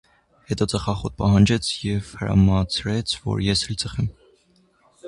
[0.51, 4.11] Հետո ծխախոտ պահանջեց և հրամցրեց, որ ես էլ ծխեմ: